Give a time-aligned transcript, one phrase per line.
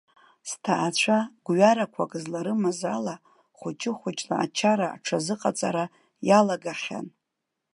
[0.49, 3.15] Сҭаацәа, гәҩарақәак зларымаз ала,
[3.57, 5.85] хәыҷы-хәыҷла ачара аҽазыҟаҵара
[6.27, 7.07] иалагахьан.